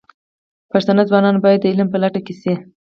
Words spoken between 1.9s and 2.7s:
په لټه کې شي.